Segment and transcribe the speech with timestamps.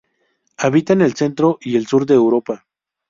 [0.57, 2.65] Habita en el Centro y el sur de Europa.